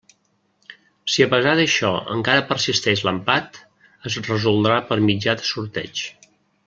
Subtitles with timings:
[1.15, 3.61] Si a pesar d'això encara persisteix l'empat,
[4.11, 6.03] es resoldrà per mitjà de sorteig.